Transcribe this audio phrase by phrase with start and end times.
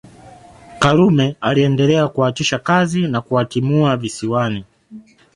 [0.79, 4.65] Karume aliendelea kuwaachisha kazi na kuwatimua Visiwani